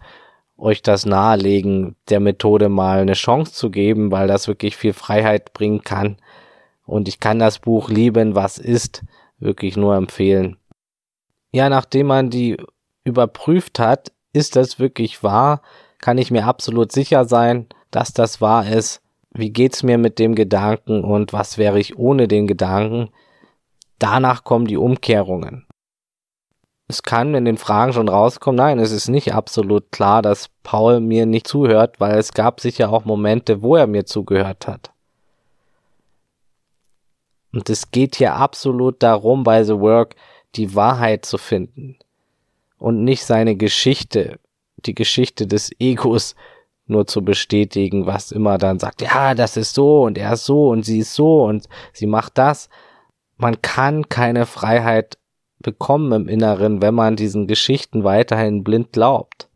euch 0.58 0.82
das 0.82 1.06
nahelegen, 1.06 1.96
der 2.08 2.20
Methode 2.20 2.68
mal 2.68 3.00
eine 3.00 3.12
Chance 3.12 3.52
zu 3.52 3.70
geben, 3.70 4.10
weil 4.10 4.26
das 4.26 4.48
wirklich 4.48 4.76
viel 4.76 4.92
Freiheit 4.92 5.52
bringen 5.52 5.82
kann. 5.82 6.16
Und 6.84 7.08
ich 7.08 7.20
kann 7.20 7.38
das 7.38 7.58
Buch 7.58 7.90
Lieben, 7.90 8.34
was 8.34 8.58
ist, 8.58 9.02
wirklich 9.38 9.76
nur 9.76 9.96
empfehlen. 9.96 10.56
Ja, 11.52 11.68
nachdem 11.68 12.06
man 12.06 12.30
die 12.30 12.56
überprüft 13.04 13.78
hat, 13.78 14.12
ist 14.32 14.56
das 14.56 14.78
wirklich 14.78 15.22
wahr, 15.22 15.62
kann 15.98 16.18
ich 16.18 16.30
mir 16.30 16.46
absolut 16.46 16.92
sicher 16.92 17.24
sein, 17.24 17.66
dass 17.90 18.12
das 18.12 18.40
wahr 18.40 18.66
ist. 18.66 19.02
Wie 19.30 19.50
geht's 19.50 19.82
mir 19.82 19.98
mit 19.98 20.18
dem 20.18 20.34
Gedanken 20.34 21.04
und 21.04 21.32
was 21.32 21.58
wäre 21.58 21.78
ich 21.78 21.98
ohne 21.98 22.28
den 22.28 22.46
Gedanken? 22.46 23.10
Danach 23.98 24.44
kommen 24.44 24.66
die 24.66 24.76
Umkehrungen. 24.76 25.65
Es 26.88 27.02
kann 27.02 27.34
in 27.34 27.44
den 27.44 27.58
Fragen 27.58 27.92
schon 27.92 28.08
rauskommen, 28.08 28.56
nein, 28.56 28.78
es 28.78 28.92
ist 28.92 29.08
nicht 29.08 29.34
absolut 29.34 29.90
klar, 29.90 30.22
dass 30.22 30.48
Paul 30.62 31.00
mir 31.00 31.26
nicht 31.26 31.48
zuhört, 31.48 31.98
weil 31.98 32.16
es 32.16 32.32
gab 32.32 32.60
sicher 32.60 32.90
auch 32.90 33.04
Momente, 33.04 33.62
wo 33.62 33.74
er 33.74 33.88
mir 33.88 34.06
zugehört 34.06 34.68
hat. 34.68 34.92
Und 37.52 37.68
es 37.70 37.90
geht 37.90 38.16
hier 38.16 38.34
absolut 38.34 39.02
darum, 39.02 39.42
bei 39.42 39.64
The 39.64 39.80
Work 39.80 40.14
die 40.54 40.74
Wahrheit 40.74 41.24
zu 41.24 41.38
finden 41.38 41.96
und 42.78 43.02
nicht 43.02 43.24
seine 43.24 43.56
Geschichte, 43.56 44.38
die 44.76 44.94
Geschichte 44.94 45.46
des 45.46 45.70
Egos 45.80 46.36
nur 46.86 47.06
zu 47.06 47.24
bestätigen, 47.24 48.06
was 48.06 48.30
immer 48.30 48.58
dann 48.58 48.78
sagt, 48.78 49.02
ja, 49.02 49.34
das 49.34 49.56
ist 49.56 49.74
so 49.74 50.02
und 50.02 50.18
er 50.18 50.34
ist 50.34 50.44
so 50.44 50.68
und 50.68 50.84
sie 50.84 51.00
ist 51.00 51.14
so 51.14 51.44
und 51.44 51.68
sie 51.92 52.06
macht 52.06 52.38
das. 52.38 52.68
Man 53.36 53.60
kann 53.60 54.08
keine 54.08 54.46
Freiheit 54.46 55.18
bekommen 55.58 56.12
im 56.12 56.28
Inneren, 56.28 56.82
wenn 56.82 56.94
man 56.94 57.16
diesen 57.16 57.46
Geschichten 57.46 58.04
weiterhin 58.04 58.62
blind 58.64 58.92
glaubt. 58.92 59.48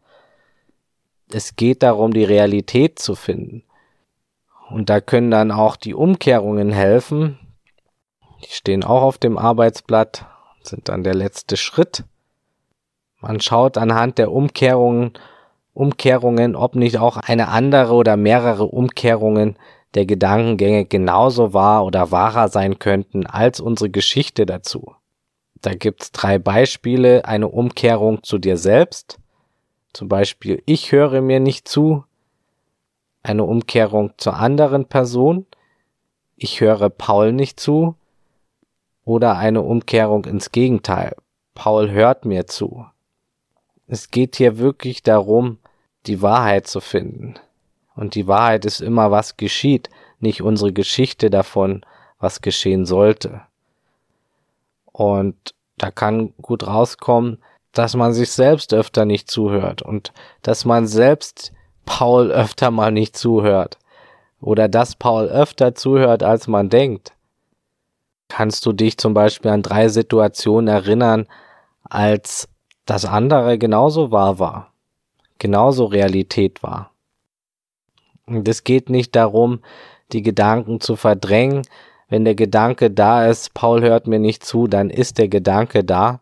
Es 1.32 1.56
geht 1.56 1.82
darum, 1.82 2.12
die 2.12 2.24
Realität 2.24 2.98
zu 2.98 3.14
finden. 3.14 3.62
Und 4.70 4.90
da 4.90 5.00
können 5.00 5.30
dann 5.30 5.50
auch 5.50 5.76
die 5.76 5.94
Umkehrungen 5.94 6.70
helfen. 6.70 7.38
Die 8.44 8.50
stehen 8.50 8.84
auch 8.84 9.02
auf 9.02 9.18
dem 9.18 9.36
Arbeitsblatt, 9.36 10.26
sind 10.62 10.88
dann 10.88 11.04
der 11.04 11.14
letzte 11.14 11.56
Schritt. 11.56 12.04
Man 13.20 13.40
schaut 13.40 13.76
anhand 13.76 14.18
der 14.18 14.32
Umkehrungen, 14.32 15.12
Umkehrungen, 15.74 16.56
ob 16.56 16.74
nicht 16.74 16.98
auch 16.98 17.16
eine 17.16 17.48
andere 17.48 17.94
oder 17.94 18.16
mehrere 18.16 18.64
Umkehrungen 18.64 19.56
der 19.94 20.06
Gedankengänge 20.06 20.84
genauso 20.84 21.52
wahr 21.52 21.84
oder 21.84 22.10
wahrer 22.10 22.48
sein 22.48 22.78
könnten 22.78 23.26
als 23.26 23.60
unsere 23.60 23.90
Geschichte 23.90 24.46
dazu. 24.46 24.94
Da 25.62 25.74
gibt's 25.74 26.12
drei 26.12 26.38
Beispiele. 26.38 27.24
Eine 27.24 27.48
Umkehrung 27.48 28.22
zu 28.22 28.38
dir 28.38 28.56
selbst. 28.56 29.18
Zum 29.92 30.08
Beispiel, 30.08 30.62
ich 30.66 30.92
höre 30.92 31.20
mir 31.20 31.40
nicht 31.40 31.68
zu. 31.68 32.04
Eine 33.22 33.44
Umkehrung 33.44 34.14
zur 34.16 34.36
anderen 34.36 34.86
Person. 34.86 35.46
Ich 36.36 36.60
höre 36.60 36.88
Paul 36.88 37.32
nicht 37.32 37.60
zu. 37.60 37.96
Oder 39.04 39.36
eine 39.36 39.62
Umkehrung 39.62 40.24
ins 40.24 40.52
Gegenteil. 40.52 41.14
Paul 41.54 41.90
hört 41.90 42.24
mir 42.24 42.46
zu. 42.46 42.86
Es 43.86 44.10
geht 44.10 44.36
hier 44.36 44.58
wirklich 44.58 45.02
darum, 45.02 45.58
die 46.06 46.22
Wahrheit 46.22 46.66
zu 46.66 46.80
finden. 46.80 47.34
Und 47.94 48.14
die 48.14 48.26
Wahrheit 48.26 48.64
ist 48.64 48.80
immer, 48.80 49.10
was 49.10 49.36
geschieht, 49.36 49.90
nicht 50.20 50.42
unsere 50.42 50.72
Geschichte 50.72 51.28
davon, 51.28 51.84
was 52.18 52.40
geschehen 52.40 52.86
sollte. 52.86 53.42
Und 55.00 55.54
da 55.78 55.90
kann 55.90 56.34
gut 56.42 56.66
rauskommen, 56.66 57.38
dass 57.72 57.96
man 57.96 58.12
sich 58.12 58.30
selbst 58.32 58.74
öfter 58.74 59.06
nicht 59.06 59.30
zuhört 59.30 59.80
und 59.80 60.12
dass 60.42 60.66
man 60.66 60.86
selbst 60.86 61.54
Paul 61.86 62.30
öfter 62.30 62.70
mal 62.70 62.92
nicht 62.92 63.16
zuhört 63.16 63.78
oder 64.42 64.68
dass 64.68 64.96
Paul 64.96 65.28
öfter 65.28 65.74
zuhört, 65.74 66.22
als 66.22 66.48
man 66.48 66.68
denkt. 66.68 67.14
Kannst 68.28 68.66
du 68.66 68.74
dich 68.74 68.98
zum 68.98 69.14
Beispiel 69.14 69.50
an 69.50 69.62
drei 69.62 69.88
Situationen 69.88 70.68
erinnern, 70.68 71.26
als 71.84 72.50
das 72.84 73.06
andere 73.06 73.56
genauso 73.56 74.10
wahr 74.10 74.38
war, 74.38 74.70
genauso 75.38 75.86
Realität 75.86 76.62
war? 76.62 76.90
Und 78.26 78.46
es 78.46 78.64
geht 78.64 78.90
nicht 78.90 79.16
darum, 79.16 79.60
die 80.12 80.20
Gedanken 80.20 80.78
zu 80.78 80.94
verdrängen, 80.94 81.62
wenn 82.10 82.24
der 82.24 82.34
Gedanke 82.34 82.90
da 82.90 83.26
ist, 83.26 83.54
Paul 83.54 83.82
hört 83.82 84.08
mir 84.08 84.18
nicht 84.18 84.44
zu, 84.44 84.66
dann 84.66 84.90
ist 84.90 85.18
der 85.18 85.28
Gedanke 85.28 85.84
da. 85.84 86.20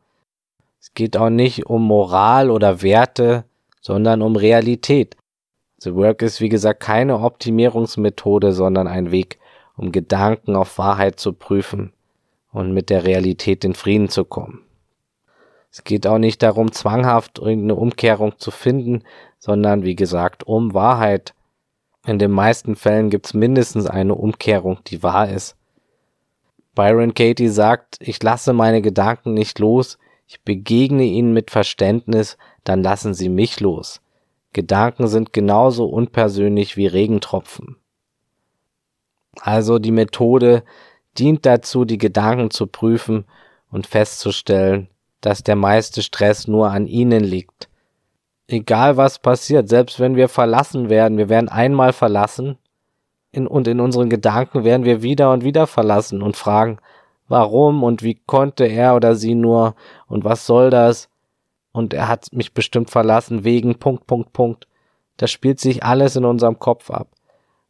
Es 0.79 0.93
geht 0.93 1.17
auch 1.17 1.31
nicht 1.31 1.67
um 1.67 1.83
Moral 1.83 2.51
oder 2.51 2.83
Werte, 2.83 3.45
sondern 3.81 4.21
um 4.21 4.37
Realität. 4.37 5.17
The 5.79 5.95
Work 5.95 6.21
ist 6.23 6.43
wie 6.43 6.51
gesagt 6.51 6.81
keine 6.81 7.21
Optimierungsmethode, 7.21 8.53
sondern 8.53 8.87
ein 8.87 9.11
Weg, 9.11 9.39
um 9.77 9.91
Gedanken 9.91 10.57
auf 10.57 10.77
Wahrheit 10.77 11.19
zu 11.19 11.33
prüfen 11.33 11.95
und 12.53 12.75
mit 12.75 12.91
der 12.91 13.05
Realität 13.05 13.65
in 13.65 13.75
Frieden 13.75 14.11
zu 14.11 14.27
kommen. 14.27 14.61
Es 15.71 15.85
geht 15.85 16.07
auch 16.07 16.19
nicht 16.19 16.43
darum, 16.43 16.71
zwanghaft 16.71 17.39
irgendeine 17.39 17.77
Umkehrung 17.77 18.37
zu 18.39 18.51
finden, 18.51 19.05
sondern 19.39 19.85
wie 19.85 19.97
gesagt 19.97 20.43
um 20.47 20.75
Wahrheit. 20.75 21.33
In 22.07 22.19
den 22.19 22.31
meisten 22.31 22.77
Fällen 22.77 23.09
gibt 23.09 23.27
es 23.27 23.35
mindestens 23.35 23.87
eine 23.87 24.15
Umkehrung, 24.15 24.79
die 24.87 25.03
wahr 25.03 25.31
ist. 25.31 25.58
Byron 26.79 27.13
Katie 27.13 27.49
sagt, 27.49 27.97
ich 27.99 28.23
lasse 28.23 28.53
meine 28.53 28.81
Gedanken 28.83 29.35
nicht 29.35 29.59
los, 29.59 29.99
ich 30.29 30.45
begegne 30.45 31.03
ihnen 31.03 31.33
mit 31.33 31.51
Verständnis, 31.51 32.39
dann 32.63 32.85
lassen 32.85 33.15
sie 33.15 33.29
mich 33.29 33.59
los. 33.59 34.01
Gedanken 34.53 35.09
sind 35.09 35.33
genauso 35.33 35.87
unpersönlich 35.87 36.77
wie 36.77 36.87
Regentropfen. 36.87 37.79
Also 39.41 39.81
die 39.81 39.91
Methode 39.91 40.63
dient 41.19 41.45
dazu, 41.47 41.85
die 41.85 41.99
Gedanken 41.99 42.53
zu 42.53 42.69
prüfen 42.69 43.25
und 43.73 43.89
festzustellen, 43.89 44.87
dass 45.21 45.43
der 45.43 45.57
meiste 45.57 46.01
Stress 46.01 46.47
nur 46.47 46.71
an 46.71 46.87
ihnen 46.87 47.25
liegt. 47.25 47.69
Egal 48.47 48.97
was 48.97 49.19
passiert, 49.19 49.69
selbst 49.69 49.99
wenn 49.99 50.15
wir 50.15 50.29
verlassen 50.29 50.91
werden, 50.91 51.19
wir 51.19 51.29
werden 51.29 51.49
einmal 51.49 51.93
verlassen, 51.93 52.57
in, 53.31 53.47
und 53.47 53.69
in 53.69 53.81
unseren 53.81 54.09
Gedanken 54.09 54.65
werden 54.65 54.85
wir 54.85 55.03
wieder 55.03 55.33
und 55.33 55.45
wieder 55.45 55.67
verlassen 55.67 56.23
und 56.23 56.37
fragen, 56.37 56.79
warum 57.29 57.83
und 57.83 58.03
wie 58.03 58.21
konnte 58.27 58.65
er 58.65 58.97
oder 58.97 59.15
sie 59.15 59.35
nur 59.35 59.75
und 60.07 60.25
was 60.25 60.47
soll 60.47 60.71
das? 60.71 61.09
Und 61.73 61.95
er 61.95 62.09
hat 62.09 62.33
mich 62.33 62.55
bestimmt 62.55 62.91
verlassen 62.91 63.45
wegen 63.45 63.79
Punkt, 63.79 64.07
Punkt, 64.07 64.33
Punkt. 64.33 64.67
Das 65.17 65.31
spielt 65.31 65.61
sich 65.61 65.85
alles 65.85 66.17
in 66.17 66.25
unserem 66.25 66.59
Kopf 66.59 66.91
ab. 66.91 67.09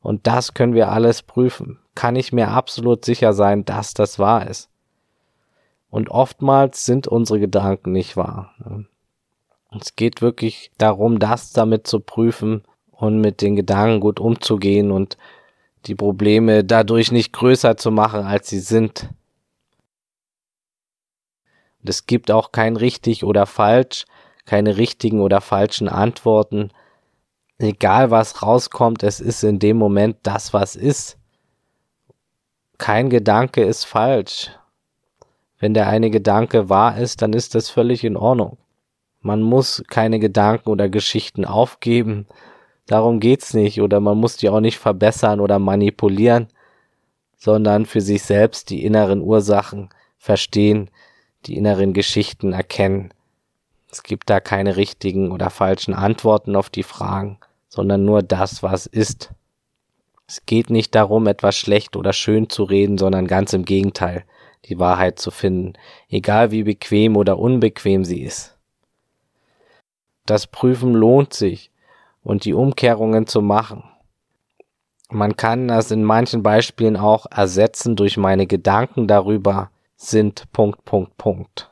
Und 0.00 0.27
das 0.27 0.55
können 0.55 0.75
wir 0.75 0.91
alles 0.91 1.23
prüfen. 1.23 1.79
Kann 1.95 2.15
ich 2.15 2.33
mir 2.33 2.49
absolut 2.49 3.05
sicher 3.05 3.33
sein, 3.33 3.65
dass 3.65 3.95
das 3.95 4.19
wahr 4.19 4.49
ist. 4.49 4.71
Und 5.91 6.11
oftmals 6.11 6.85
sind 6.85 7.09
unsere 7.09 7.41
Gedanken 7.41 7.93
nicht 7.93 8.17
wahr. 8.17 8.55
Es 9.79 9.97
geht 9.97 10.23
wirklich 10.23 10.71
darum, 10.79 11.19
das 11.19 11.53
damit 11.53 11.87
zu 11.87 12.00
prüfen 12.00 12.62
und 12.93 13.21
mit 13.21 13.43
den 13.43 13.57
Gedanken 13.57 14.00
gut 14.00 14.21
umzugehen 14.21 14.91
und 14.91 15.19
die 15.87 15.94
Probleme 15.94 16.64
dadurch 16.64 17.12
nicht 17.12 17.32
größer 17.32 17.76
zu 17.76 17.90
machen, 17.90 18.25
als 18.25 18.49
sie 18.49 18.61
sind. 18.61 19.08
Und 21.80 21.88
es 21.88 22.06
gibt 22.06 22.30
auch 22.30 22.52
kein 22.52 22.76
richtig 22.76 23.25
oder 23.25 23.47
falsch, 23.47 24.04
keine 24.44 24.76
richtigen 24.76 25.20
oder 25.20 25.40
falschen 25.40 25.88
Antworten. 25.88 26.70
Egal 27.58 28.11
was 28.11 28.42
rauskommt, 28.42 29.02
es 29.02 29.20
ist 29.20 29.42
in 29.44 29.58
dem 29.58 29.76
Moment 29.76 30.16
das, 30.23 30.52
was 30.52 30.76
ist. 30.76 31.18
Kein 32.78 33.11
Gedanke 33.11 33.62
ist 33.64 33.85
falsch. 33.85 34.50
Wenn 35.58 35.75
der 35.75 35.88
eine 35.88 36.11
Gedanke 36.11 36.68
wahr 36.68 36.97
ist, 36.99 37.20
dann 37.23 37.32
ist 37.32 37.54
das 37.54 37.68
völlig 37.68 38.04
in 38.04 38.16
Ordnung. 38.16 38.58
Man 39.20 39.42
muss 39.42 39.82
keine 39.88 40.20
Gedanken 40.20 40.70
oder 40.70 40.88
Geschichten 40.88 41.44
aufgeben, 41.44 42.26
Darum 42.88 43.21
geht's 43.21 43.52
nicht 43.52 43.83
oder 43.83 44.00
man 44.00 44.16
muss 44.16 44.38
die 44.38 44.49
auch 44.49 44.61
nicht 44.61 44.78
verbessern 44.78 45.40
oder 45.40 45.59
manipulieren, 45.59 46.49
sondern 47.37 47.85
für 47.85 48.00
sich 48.00 48.23
selbst 48.23 48.71
die 48.71 48.83
inneren 48.83 49.21
Ursachen 49.21 49.90
verstehen, 50.16 50.90
die 51.45 51.59
inneren 51.59 51.92
Geschichten 51.92 52.54
erkennen. 52.54 53.12
Es 53.90 54.02
gibt 54.02 54.30
da 54.30 54.40
keine 54.40 54.76
richtigen 54.76 55.30
oder 55.33 55.50
falschen 55.50 55.92
Antworten 55.92 56.57
auf 56.57 56.71
die 56.71 56.83
Fragen, 56.83 57.38
sondern 57.68 58.07
nur 58.07 58.23
das, 58.23 58.62
was 58.62 58.87
ist. 58.87 59.35
Es 60.26 60.47
geht 60.47 60.71
nicht 60.71 60.95
darum, 60.95 61.26
etwas 61.26 61.57
schlecht 61.57 61.95
oder 61.95 62.14
schön 62.14 62.49
zu 62.49 62.64
reden, 62.64 62.97
sondern 62.97 63.26
ganz 63.26 63.52
im 63.52 63.66
Gegenteil, 63.66 64.25
die 64.64 64.78
Wahrheit 64.78 65.18
zu 65.18 65.30
finden, 65.30 65.75
egal 66.09 66.52
wie 66.52 66.62
bequem 66.62 67.18
oder 67.18 67.38
unbequem 67.38 68.07
sie 68.07 68.23
ist. 68.23 68.57
Das 70.25 70.47
Prüfen 70.47 70.95
lohnt 70.95 71.35
sich 71.35 71.71
und 72.28 72.44
die 72.44 72.52
Umkehrungen 72.52 73.26
zu 73.26 73.40
machen. 73.40 73.85
Man 75.08 75.35
kann 75.37 75.66
das 75.66 75.90
in 75.90 76.04
manchen 76.04 76.42
Beispielen 76.42 76.99
auch 76.99 77.25
ersetzen 77.30 77.97
durch 77.97 78.18
meine 78.18 78.47
Gedanken 78.47 79.08
darüber 79.08 79.70
sind 79.97 80.52
Punkt, 80.52 80.85
Punkt, 80.85 81.16
Punkt. 81.16 81.70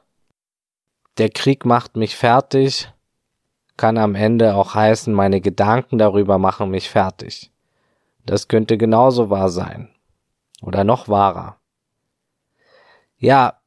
Der 1.19 1.29
Krieg 1.29 1.67
macht 1.67 1.97
mich 1.97 2.17
fertig, 2.17 2.91
kann 3.77 3.99
am 3.99 4.15
Ende 4.15 4.55
auch 4.55 4.75
heißen, 4.75 5.13
meine 5.13 5.43
Gedanken 5.43 5.99
darüber 5.99 6.39
machen 6.39 6.71
mich 6.71 6.89
fertig. 6.89 7.53
Das 8.25 8.49
könnte 8.49 8.79
genauso 8.79 9.29
wahr 9.29 9.51
sein. 9.51 9.91
Oder 10.63 10.85
noch 10.85 11.07
wahrer. 11.07 11.59
Ja, 13.19 13.59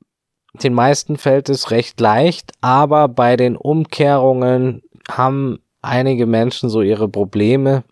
den 0.55 0.74
meisten 0.74 1.17
fällt 1.19 1.50
es 1.50 1.69
recht 1.69 2.00
leicht, 2.00 2.51
aber 2.62 3.08
bei 3.08 3.36
den 3.36 3.55
Umkehrungen 3.55 4.81
haben 5.08 5.60
einige 5.81 6.25
Menschen 6.25 6.69
so 6.69 6.81
ihre 6.81 7.09
Probleme 7.09 7.83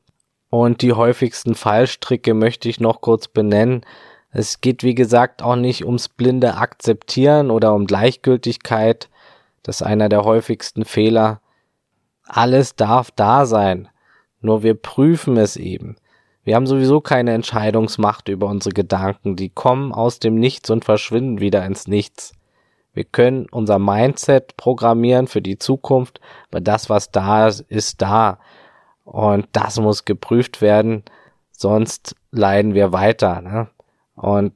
und 0.49 0.81
die 0.81 0.93
häufigsten 0.93 1.55
Fallstricke 1.55 2.33
möchte 2.33 2.69
ich 2.69 2.79
noch 2.79 3.01
kurz 3.01 3.27
benennen. 3.27 3.85
Es 4.31 4.61
geht 4.61 4.83
wie 4.83 4.95
gesagt 4.95 5.41
auch 5.41 5.55
nicht 5.55 5.85
ums 5.85 6.09
blinde 6.09 6.55
Akzeptieren 6.55 7.51
oder 7.51 7.73
um 7.73 7.85
Gleichgültigkeit. 7.85 9.09
Das 9.63 9.81
ist 9.81 9.87
einer 9.87 10.09
der 10.09 10.23
häufigsten 10.23 10.85
Fehler. 10.85 11.41
Alles 12.23 12.75
darf 12.75 13.11
da 13.11 13.45
sein. 13.45 13.89
Nur 14.41 14.63
wir 14.63 14.75
prüfen 14.75 15.37
es 15.37 15.57
eben. 15.57 15.95
Wir 16.43 16.55
haben 16.55 16.67
sowieso 16.67 17.01
keine 17.01 17.33
Entscheidungsmacht 17.33 18.29
über 18.29 18.47
unsere 18.47 18.73
Gedanken. 18.73 19.35
Die 19.35 19.49
kommen 19.49 19.91
aus 19.91 20.19
dem 20.19 20.35
Nichts 20.35 20.69
und 20.69 20.85
verschwinden 20.85 21.41
wieder 21.41 21.65
ins 21.65 21.87
Nichts. 21.87 22.33
Wir 22.97 23.03
können 23.03 23.45
unser 23.51 23.77
Mindset 23.77 24.57
programmieren 24.57 25.27
für 25.27 25.41
die 25.41 25.59
Zukunft, 25.59 26.19
aber 26.49 26.61
das, 26.61 26.89
was 26.89 27.11
da 27.11 27.47
ist, 27.47 27.61
ist 27.61 28.01
da. 28.01 28.39
Und 29.03 29.47
das 29.51 29.79
muss 29.79 30.03
geprüft 30.03 30.61
werden, 30.63 31.03
sonst 31.51 32.15
leiden 32.31 32.73
wir 32.73 32.93
weiter. 32.93 33.41
Ne? 33.41 33.69
Und 34.15 34.53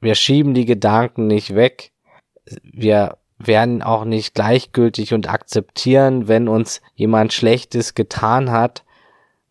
wir 0.00 0.14
schieben 0.14 0.54
die 0.54 0.64
Gedanken 0.64 1.26
nicht 1.26 1.54
weg. 1.54 1.92
Wir 2.62 3.18
werden 3.38 3.82
auch 3.82 4.06
nicht 4.06 4.34
gleichgültig 4.34 5.12
und 5.12 5.28
akzeptieren, 5.28 6.28
wenn 6.28 6.48
uns 6.48 6.80
jemand 6.94 7.34
Schlechtes 7.34 7.92
getan 7.92 8.50
hat, 8.50 8.84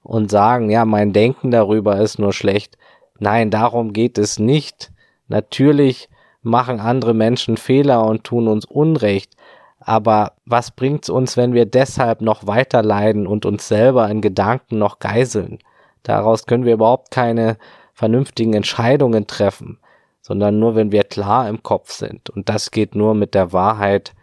und 0.01 0.31
sagen, 0.31 0.71
ja, 0.71 0.83
mein 0.83 1.13
Denken 1.13 1.51
darüber 1.51 1.99
ist 1.99 2.17
nur 2.17 2.33
schlecht. 2.33 2.75
Nein, 3.19 3.51
darum 3.51 3.93
geht 3.93 4.17
es 4.17 4.39
nicht. 4.39 4.91
Natürlich 5.27 6.09
machen 6.41 6.79
andere 6.79 7.13
Menschen 7.13 7.57
Fehler 7.57 8.05
und 8.05 8.23
tun 8.23 8.47
uns 8.47 8.65
Unrecht. 8.65 9.35
Aber 9.79 10.33
was 10.45 10.71
bringt's 10.71 11.09
uns, 11.09 11.37
wenn 11.37 11.53
wir 11.53 11.65
deshalb 11.65 12.21
noch 12.21 12.45
weiter 12.45 12.83
leiden 12.83 13.25
und 13.25 13.45
uns 13.45 13.67
selber 13.67 14.09
in 14.09 14.21
Gedanken 14.21 14.77
noch 14.77 14.99
geiseln? 14.99 15.59
Daraus 16.03 16.45
können 16.45 16.65
wir 16.65 16.73
überhaupt 16.73 17.11
keine 17.11 17.57
vernünftigen 17.93 18.53
Entscheidungen 18.53 19.27
treffen, 19.27 19.79
sondern 20.21 20.59
nur, 20.59 20.75
wenn 20.75 20.91
wir 20.91 21.03
klar 21.03 21.49
im 21.49 21.63
Kopf 21.63 21.91
sind. 21.91 22.29
Und 22.29 22.49
das 22.49 22.71
geht 22.71 22.95
nur 22.95 23.15
mit 23.15 23.33
der 23.33 23.53
Wahrheit 23.53 24.13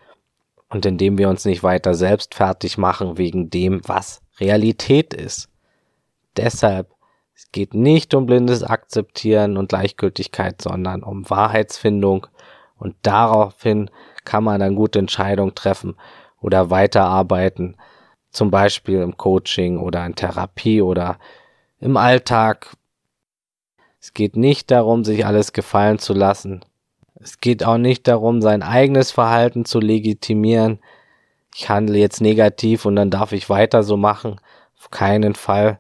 und 0.68 0.86
indem 0.86 1.18
wir 1.18 1.28
uns 1.28 1.44
nicht 1.44 1.62
weiter 1.62 1.94
selbst 1.94 2.34
fertig 2.34 2.78
machen 2.78 3.18
wegen 3.18 3.50
dem, 3.50 3.80
was 3.86 4.20
Realität 4.38 5.14
ist. 5.14 5.48
Deshalb, 6.36 6.88
es 7.38 7.52
geht 7.52 7.72
nicht 7.72 8.14
um 8.14 8.26
blindes 8.26 8.64
Akzeptieren 8.64 9.56
und 9.58 9.68
Gleichgültigkeit, 9.68 10.60
sondern 10.60 11.04
um 11.04 11.30
Wahrheitsfindung 11.30 12.26
und 12.76 12.96
daraufhin 13.02 13.92
kann 14.24 14.42
man 14.42 14.58
dann 14.58 14.74
gute 14.74 14.98
Entscheidungen 14.98 15.54
treffen 15.54 15.94
oder 16.40 16.70
weiterarbeiten, 16.70 17.76
zum 18.32 18.50
Beispiel 18.50 19.02
im 19.02 19.16
Coaching 19.16 19.78
oder 19.78 20.04
in 20.04 20.16
Therapie 20.16 20.82
oder 20.82 21.20
im 21.78 21.96
Alltag. 21.96 22.76
Es 24.00 24.14
geht 24.14 24.36
nicht 24.36 24.72
darum, 24.72 25.04
sich 25.04 25.24
alles 25.24 25.52
gefallen 25.52 26.00
zu 26.00 26.14
lassen. 26.14 26.64
Es 27.14 27.38
geht 27.38 27.62
auch 27.62 27.78
nicht 27.78 28.08
darum, 28.08 28.42
sein 28.42 28.64
eigenes 28.64 29.12
Verhalten 29.12 29.64
zu 29.64 29.78
legitimieren. 29.78 30.80
Ich 31.54 31.68
handle 31.70 31.98
jetzt 31.98 32.20
negativ 32.20 32.84
und 32.84 32.96
dann 32.96 33.12
darf 33.12 33.30
ich 33.30 33.48
weiter 33.48 33.84
so 33.84 33.96
machen. 33.96 34.40
Auf 34.76 34.90
keinen 34.90 35.36
Fall. 35.36 35.78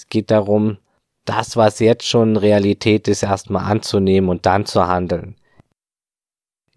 Es 0.00 0.06
geht 0.06 0.30
darum, 0.30 0.78
das, 1.26 1.58
was 1.58 1.78
jetzt 1.78 2.06
schon 2.06 2.38
Realität 2.38 3.06
ist, 3.06 3.22
erstmal 3.22 3.70
anzunehmen 3.70 4.30
und 4.30 4.46
dann 4.46 4.64
zu 4.64 4.88
handeln. 4.88 5.36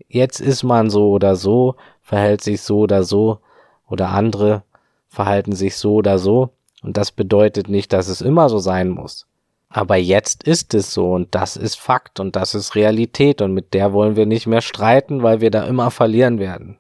Jetzt 0.10 0.42
ist 0.42 0.64
man 0.64 0.90
so 0.90 1.12
oder 1.12 1.38
so, 1.38 1.76
verhält 2.02 2.42
sich 2.42 2.62
so 2.62 2.80
oder 2.80 3.06
so, 3.06 3.40
oder 3.88 4.10
andere 4.10 4.64
verhalten 5.08 5.54
sich 5.54 5.78
so 5.78 5.94
oder 5.94 6.20
so, 6.20 6.50
und 6.82 6.98
das 6.98 7.14
bedeutet 7.14 7.70
nicht, 7.70 7.94
dass 7.94 8.10
es 8.10 8.20
immer 8.20 8.50
so 8.50 8.60
sein 8.60 8.90
muss. 8.90 9.26
Aber 9.70 9.96
jetzt 9.96 10.44
ist 10.44 10.74
es 10.74 10.94
so 10.94 11.14
und 11.14 11.34
das 11.34 11.56
ist 11.56 11.80
Fakt 11.80 12.20
und 12.20 12.36
das 12.36 12.56
ist 12.56 12.76
Realität 12.76 13.42
und 13.42 13.54
mit 13.54 13.74
der 13.74 13.94
wollen 13.94 14.18
wir 14.18 14.26
nicht 14.26 14.48
mehr 14.48 14.62
streiten, 14.62 15.24
weil 15.24 15.40
wir 15.40 15.50
da 15.50 15.64
immer 15.64 15.92
verlieren 15.92 16.40
werden. 16.40 16.78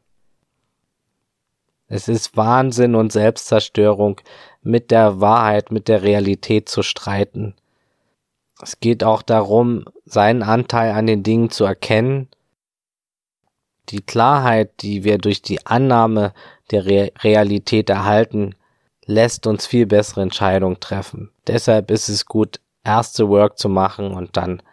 Es 1.93 2.07
ist 2.07 2.35
Wahnsinn 2.35 2.95
und 2.95 3.11
Selbstzerstörung, 3.11 4.19
mit 4.63 4.89
der 4.89 5.21
Wahrheit, 5.21 5.71
mit 5.71 5.87
der 5.87 6.01
Realität 6.01 6.67
zu 6.67 6.81
streiten. 6.81 7.53
Es 8.59 8.79
geht 8.79 9.03
auch 9.03 9.21
darum, 9.21 9.85
seinen 10.03 10.41
Anteil 10.41 10.93
an 10.93 11.05
den 11.05 11.21
Dingen 11.21 11.51
zu 11.51 11.65
erkennen. 11.65 12.29
Die 13.89 14.01
Klarheit, 14.01 14.71
die 14.81 15.03
wir 15.03 15.19
durch 15.19 15.43
die 15.43 15.67
Annahme 15.67 16.33
der 16.71 16.87
Re 16.87 17.11
Realität 17.19 17.91
erhalten, 17.91 18.55
lässt 19.05 19.45
uns 19.45 19.67
viel 19.67 19.85
bessere 19.85 20.23
Entscheidungen 20.23 20.79
treffen. 20.79 21.29
Deshalb 21.45 21.91
ist 21.91 22.09
es 22.09 22.25
gut, 22.25 22.59
erste 22.83 23.29
Work 23.29 23.59
zu 23.59 23.69
machen 23.69 24.15
und 24.15 24.35
dann, 24.35 24.63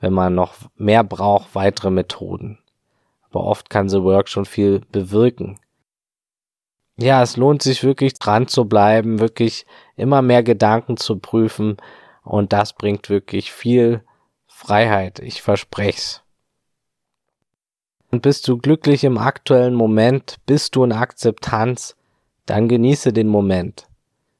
wenn 0.00 0.12
man 0.12 0.34
noch 0.34 0.52
mehr 0.76 1.02
braucht, 1.02 1.54
weitere 1.54 1.88
Methoden. 1.90 2.58
Aber 3.30 3.44
oft 3.44 3.70
kann 3.70 3.88
The 3.88 4.02
Work 4.02 4.28
schon 4.28 4.44
viel 4.44 4.82
bewirken 4.92 5.58
ja, 6.98 7.22
es 7.22 7.36
lohnt 7.36 7.62
sich 7.62 7.84
wirklich 7.84 8.14
dran 8.14 8.48
zu 8.48 8.64
bleiben, 8.64 9.20
wirklich 9.20 9.66
immer 9.96 10.20
mehr 10.20 10.42
Gedanken 10.42 10.96
zu 10.96 11.18
prüfen 11.18 11.76
und 12.24 12.52
das 12.52 12.72
bringt 12.72 13.08
wirklich 13.08 13.52
viel 13.52 14.02
Freiheit, 14.48 15.20
ich 15.20 15.40
versprech's. 15.40 16.22
Und 18.10 18.22
bist 18.22 18.48
du 18.48 18.58
glücklich 18.58 19.04
im 19.04 19.16
aktuellen 19.16 19.74
Moment, 19.74 20.36
bist 20.46 20.74
du 20.74 20.82
in 20.82 20.92
Akzeptanz, 20.92 21.94
dann 22.46 22.68
genieße 22.68 23.12
den 23.12 23.28
Moment. 23.28 23.86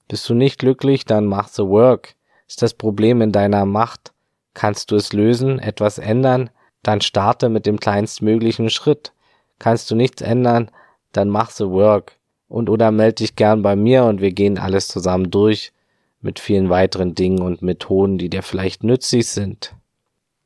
Bist 0.09 0.29
du 0.29 0.35
nicht 0.35 0.59
glücklich, 0.59 1.05
dann 1.05 1.27
mach 1.27 1.49
the 1.49 1.63
work. 1.63 2.17
Ist 2.49 2.63
das 2.63 2.75
Problem 2.75 3.21
in 3.21 3.31
deiner 3.31 3.67
Macht? 3.67 4.13
Kannst 4.55 4.91
du 4.91 4.97
es 4.97 5.13
lösen, 5.13 5.59
etwas 5.59 5.99
ändern? 5.99 6.51
Dann 6.83 7.03
starte 7.03 7.51
mit 7.51 7.67
dem 7.67 7.79
kleinstmöglichen 7.79 8.71
Schritt. 8.71 9.13
Kannst 9.59 9.91
du 9.91 9.95
nichts 9.95 10.23
ändern? 10.23 10.71
Dann 11.13 11.29
mach 11.29 11.51
the 11.51 11.67
work 11.67 12.18
und 12.49 12.71
oder 12.71 12.91
melde 12.91 13.17
dich 13.17 13.37
gern 13.37 13.63
bei 13.63 13.77
mir 13.77 14.05
und 14.05 14.21
wir 14.21 14.33
gehen 14.33 14.59
alles 14.59 14.89
zusammen 14.89 15.31
durch 15.31 15.73
mit 16.21 16.41
vielen 16.41 16.69
weiteren 16.69 17.15
Dingen 17.15 17.43
und 17.43 17.63
Methoden, 17.63 18.19
die 18.19 18.29
dir 18.29 18.43
vielleicht 18.43 18.83
nützlich 18.83 19.29
sind. 19.29 19.75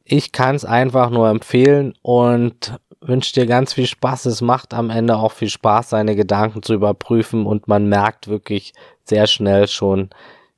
Ich 0.04 0.32
kann 0.32 0.54
es 0.54 0.64
einfach 0.64 1.10
nur 1.10 1.28
empfehlen 1.28 1.94
und 2.02 2.78
wünsche 3.00 3.32
dir 3.32 3.46
ganz 3.46 3.72
viel 3.72 3.86
Spaß. 3.86 4.26
Es 4.26 4.40
macht 4.40 4.74
am 4.74 4.90
Ende 4.90 5.16
auch 5.16 5.32
viel 5.32 5.48
Spaß, 5.48 5.90
seine 5.90 6.16
Gedanken 6.16 6.62
zu 6.62 6.74
überprüfen 6.74 7.46
und 7.46 7.68
man 7.68 7.88
merkt 7.88 8.28
wirklich 8.28 8.72
sehr 9.04 9.26
schnell 9.26 9.68
schon, 9.68 10.10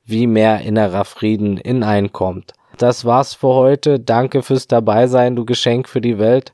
wie 0.03 0.27
mehr 0.27 0.61
innerer 0.61 1.05
Frieden 1.05 1.57
in 1.57 1.83
einen 1.83 2.11
kommt. 2.11 2.53
Das 2.77 3.05
war's 3.05 3.33
für 3.33 3.47
heute. 3.47 3.99
Danke 3.99 4.43
fürs 4.43 4.67
Dabeisein, 4.67 5.35
du 5.35 5.45
Geschenk 5.45 5.87
für 5.87 6.01
die 6.01 6.19
Welt. 6.19 6.53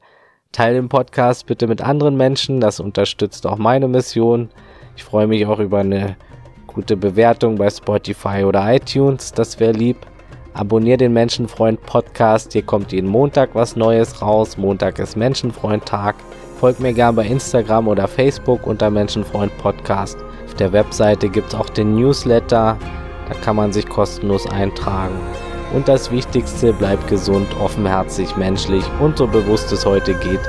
Teil 0.51 0.73
den 0.73 0.89
Podcast 0.89 1.45
bitte 1.47 1.67
mit 1.67 1.81
anderen 1.81 2.17
Menschen, 2.17 2.59
das 2.59 2.79
unterstützt 2.79 3.47
auch 3.47 3.57
meine 3.57 3.87
Mission. 3.87 4.49
Ich 4.95 5.03
freue 5.03 5.27
mich 5.27 5.45
auch 5.45 5.59
über 5.59 5.79
eine 5.79 6.15
gute 6.67 6.95
Bewertung 6.95 7.55
bei 7.55 7.69
Spotify 7.69 8.43
oder 8.45 8.73
iTunes, 8.73 9.31
das 9.31 9.59
wäre 9.59 9.73
lieb. 9.73 9.97
Abonnier 10.53 10.97
den 10.97 11.13
Menschenfreund 11.13 11.81
Podcast, 11.85 12.51
hier 12.51 12.63
kommt 12.63 12.91
jeden 12.91 13.07
Montag 13.09 13.51
was 13.53 13.77
Neues 13.77 14.21
raus. 14.21 14.57
Montag 14.57 14.99
ist 14.99 15.15
Menschenfreund 15.15 15.85
Tag. 15.85 16.15
Folgt 16.59 16.81
mir 16.81 16.93
gerne 16.93 17.15
bei 17.15 17.25
Instagram 17.25 17.87
oder 17.87 18.07
Facebook 18.07 18.67
unter 18.67 18.89
Menschenfreund 18.89 19.57
Podcast. 19.59 20.17
Auf 20.45 20.53
der 20.55 20.73
Webseite 20.73 21.29
gibt 21.29 21.53
es 21.53 21.55
auch 21.55 21.69
den 21.69 21.95
Newsletter. 21.95 22.77
Da 23.29 23.33
kann 23.41 23.55
man 23.55 23.71
sich 23.71 23.87
kostenlos 23.87 24.45
eintragen. 24.51 25.15
Und 25.73 25.87
das 25.87 26.11
Wichtigste, 26.11 26.73
bleibt 26.73 27.07
gesund, 27.07 27.47
offenherzig, 27.61 28.35
menschlich 28.35 28.83
und 28.99 29.17
so 29.17 29.27
bewusst 29.27 29.71
es 29.71 29.85
heute 29.85 30.13
geht. 30.15 30.41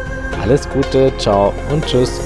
Alles 0.42 0.68
Gute, 0.68 1.12
ciao 1.18 1.52
und 1.70 1.86
tschüss. 1.86 2.20